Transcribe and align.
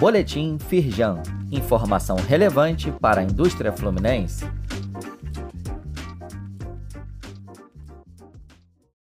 Boletim 0.00 0.56
Firjan. 0.58 1.22
Informação 1.52 2.16
relevante 2.16 2.90
para 2.90 3.20
a 3.20 3.22
indústria 3.22 3.70
fluminense. 3.70 4.50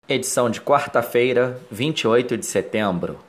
Edição 0.08 0.50
de 0.50 0.60
quarta-feira, 0.60 1.60
28 1.70 2.36
de 2.36 2.46
setembro. 2.48 3.20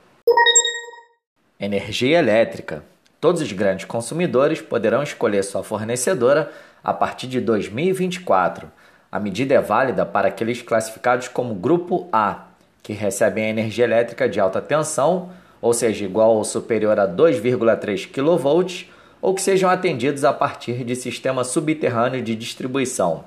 Energia 1.61 2.19
elétrica. 2.19 2.83
Todos 3.21 3.43
os 3.43 3.53
grandes 3.53 3.85
consumidores 3.85 4.63
poderão 4.63 5.03
escolher 5.03 5.43
sua 5.43 5.63
fornecedora 5.63 6.51
a 6.83 6.95
partir 6.95 7.27
de 7.27 7.43
2024. 7.43 8.73
A 9.13 9.21
medida 9.21 9.53
é 9.53 9.61
válida 9.61 10.07
para 10.07 10.29
aqueles 10.29 10.63
classificados 10.63 11.29
como 11.29 11.55
Grupo 11.55 12.09
A, 12.11 12.47
que 12.83 12.95
recebem 12.95 13.51
energia 13.51 13.85
elétrica 13.85 14.27
de 14.27 14.41
alta 14.41 14.63
tensão, 14.63 15.29
ou 15.61 15.73
seja, 15.73 16.05
igual 16.05 16.37
ou 16.37 16.45
superior 16.45 16.99
a 16.99 17.07
2,3 17.07 18.09
kV, 18.11 18.87
ou 19.21 19.35
que 19.35 19.43
sejam 19.43 19.69
atendidos 19.69 20.25
a 20.25 20.33
partir 20.33 20.85
de 20.85 20.97
sistema 20.97 21.45
subterrâneo 21.45 22.23
de 22.23 22.35
distribuição. 22.35 23.25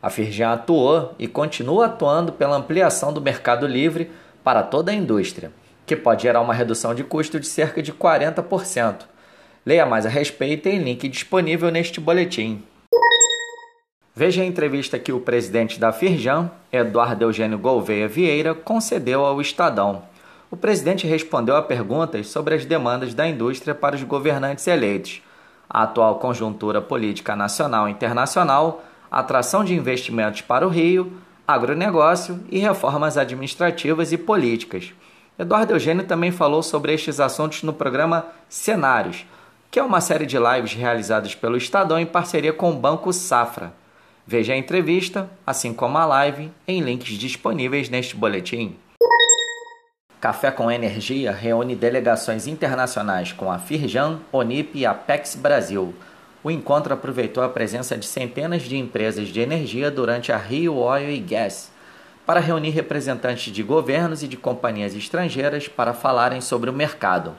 A 0.00 0.10
Firjan 0.10 0.52
atuou 0.52 1.14
e 1.18 1.26
continua 1.26 1.86
atuando 1.86 2.32
pela 2.32 2.56
ampliação 2.56 3.12
do 3.12 3.20
mercado 3.20 3.66
livre 3.66 4.10
para 4.42 4.62
toda 4.62 4.90
a 4.90 4.94
indústria, 4.94 5.52
que 5.86 5.96
pode 5.96 6.22
gerar 6.22 6.40
uma 6.40 6.54
redução 6.54 6.94
de 6.94 7.04
custo 7.04 7.38
de 7.38 7.46
cerca 7.46 7.82
de 7.82 7.92
40%. 7.92 9.02
Leia 9.64 9.86
mais 9.86 10.04
a 10.04 10.08
respeito 10.08 10.68
em 10.68 10.78
link 10.78 11.08
disponível 11.08 11.70
neste 11.70 12.00
boletim. 12.00 12.62
Veja 14.14 14.42
a 14.42 14.44
entrevista 14.44 14.98
que 14.98 15.12
o 15.12 15.20
presidente 15.20 15.80
da 15.80 15.92
Firjan, 15.92 16.50
Eduardo 16.70 17.24
Eugênio 17.24 17.58
Gouveia 17.58 18.06
Vieira, 18.08 18.54
concedeu 18.54 19.24
ao 19.24 19.40
Estadão. 19.40 20.02
O 20.52 20.56
presidente 20.56 21.06
respondeu 21.06 21.56
a 21.56 21.62
perguntas 21.62 22.28
sobre 22.28 22.54
as 22.54 22.66
demandas 22.66 23.14
da 23.14 23.26
indústria 23.26 23.74
para 23.74 23.96
os 23.96 24.02
governantes 24.02 24.66
eleitos, 24.66 25.22
a 25.68 25.84
atual 25.84 26.18
conjuntura 26.18 26.78
política 26.82 27.34
nacional 27.34 27.88
e 27.88 27.92
internacional, 27.92 28.84
atração 29.10 29.64
de 29.64 29.74
investimentos 29.74 30.42
para 30.42 30.66
o 30.66 30.68
Rio, 30.68 31.10
agronegócio 31.48 32.38
e 32.50 32.58
reformas 32.58 33.16
administrativas 33.16 34.12
e 34.12 34.18
políticas. 34.18 34.92
Eduardo 35.38 35.72
Eugênio 35.72 36.04
também 36.04 36.30
falou 36.30 36.62
sobre 36.62 36.92
estes 36.92 37.18
assuntos 37.18 37.62
no 37.62 37.72
programa 37.72 38.26
Cenários, 38.46 39.24
que 39.70 39.80
é 39.80 39.82
uma 39.82 40.02
série 40.02 40.26
de 40.26 40.36
lives 40.36 40.74
realizadas 40.74 41.34
pelo 41.34 41.56
Estadão 41.56 41.98
em 41.98 42.04
parceria 42.04 42.52
com 42.52 42.72
o 42.72 42.76
Banco 42.76 43.10
Safra. 43.10 43.72
Veja 44.26 44.52
a 44.52 44.58
entrevista, 44.58 45.30
assim 45.46 45.72
como 45.72 45.96
a 45.96 46.04
live, 46.04 46.52
em 46.68 46.82
links 46.82 47.16
disponíveis 47.16 47.88
neste 47.88 48.14
boletim. 48.14 48.76
Café 50.22 50.52
com 50.52 50.70
Energia 50.70 51.32
reúne 51.32 51.74
delegações 51.74 52.46
internacionais 52.46 53.32
com 53.32 53.50
a 53.50 53.58
Firjan, 53.58 54.20
Onip 54.30 54.78
e 54.78 54.86
Apex 54.86 55.34
Brasil. 55.34 55.92
O 56.44 56.50
encontro 56.52 56.94
aproveitou 56.94 57.42
a 57.42 57.48
presença 57.48 57.96
de 57.98 58.06
centenas 58.06 58.62
de 58.62 58.76
empresas 58.76 59.30
de 59.30 59.40
energia 59.40 59.90
durante 59.90 60.30
a 60.30 60.36
Rio 60.36 60.76
Oil 60.76 61.10
e 61.10 61.18
Gas 61.18 61.72
para 62.24 62.38
reunir 62.38 62.70
representantes 62.70 63.52
de 63.52 63.64
governos 63.64 64.22
e 64.22 64.28
de 64.28 64.36
companhias 64.36 64.94
estrangeiras 64.94 65.66
para 65.66 65.92
falarem 65.92 66.40
sobre 66.40 66.70
o 66.70 66.72
mercado. 66.72 67.34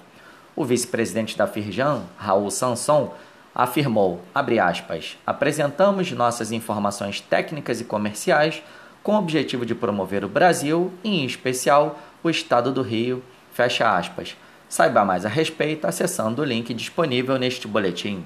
O 0.54 0.66
vice-presidente 0.66 1.38
da 1.38 1.48
Firjan, 1.48 2.02
Raul 2.18 2.52
Sanson, 2.52 3.14
afirmou, 3.56 4.20
aspas, 4.36 5.18
apresentamos 5.26 6.12
nossas 6.12 6.52
informações 6.52 7.22
técnicas 7.22 7.80
e 7.80 7.86
comerciais 7.86 8.62
com 9.02 9.16
o 9.16 9.20
objetivo 9.20 9.66
de 9.66 9.74
promover 9.74 10.26
o 10.26 10.30
Brasil 10.30 10.92
e, 11.02 11.22
em 11.22 11.26
especial, 11.26 11.98
o 12.24 12.30
estado 12.30 12.72
do 12.72 12.82
Rio, 12.82 13.24
fecha 13.52 13.96
aspas. 13.96 14.36
Saiba 14.70 15.06
mais 15.06 15.26
a 15.26 15.30
respeito 15.30 15.86
acessando 15.86 16.42
o 16.42 16.46
link 16.46 16.74
disponível 16.74 17.38
neste 17.38 17.68
boletim. 17.68 18.24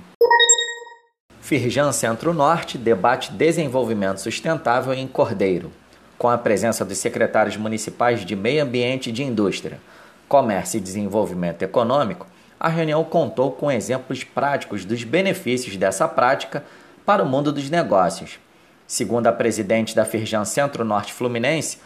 Firjan 1.41 1.91
Centro-Norte 1.91 2.77
debate 2.77 3.31
desenvolvimento 3.31 4.19
sustentável 4.19 4.93
em 4.93 5.07
Cordeiro, 5.07 5.71
com 6.17 6.29
a 6.29 6.37
presença 6.37 6.83
dos 6.83 6.97
secretários 6.97 7.57
municipais 7.57 8.25
de 8.25 8.35
Meio 8.35 8.63
Ambiente 8.63 9.09
e 9.09 9.13
de 9.13 9.23
Indústria, 9.23 9.79
Comércio 10.27 10.77
e 10.77 10.81
Desenvolvimento 10.81 11.63
Econômico, 11.63 12.27
a 12.59 12.67
reunião 12.67 13.03
contou 13.03 13.51
com 13.51 13.71
exemplos 13.71 14.23
práticos 14.23 14.83
dos 14.83 15.03
benefícios 15.03 15.77
dessa 15.77 16.07
prática 16.07 16.65
para 17.05 17.23
o 17.23 17.25
mundo 17.25 17.51
dos 17.51 17.69
negócios. 17.69 18.39
Segundo 18.85 19.27
a 19.27 19.31
presidente 19.31 19.95
da 19.95 20.03
Firjan 20.03 20.43
Centro-Norte 20.43 21.13
Fluminense, 21.13 21.77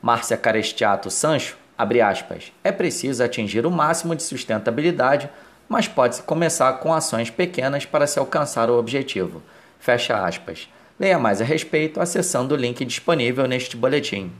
Márcia 0.00 0.36
Carestiato 0.36 1.10
Sancho, 1.10 1.56
aspas, 2.00 2.52
é 2.64 2.72
preciso 2.72 3.22
atingir 3.22 3.64
o 3.64 3.70
máximo 3.70 4.16
de 4.16 4.22
sustentabilidade, 4.22 5.30
mas 5.68 5.86
pode-se 5.86 6.22
começar 6.22 6.72
com 6.74 6.92
ações 6.92 7.30
pequenas 7.30 7.86
para 7.86 8.06
se 8.06 8.18
alcançar 8.18 8.68
o 8.68 8.78
objetivo. 8.78 9.42
Fecha 9.78 10.24
aspas. 10.24 10.68
Leia 10.98 11.18
mais 11.18 11.40
a 11.40 11.44
respeito 11.44 12.00
acessando 12.00 12.54
o 12.54 12.58
link 12.58 12.84
disponível 12.84 13.46
neste 13.46 13.76
boletim. 13.76 14.32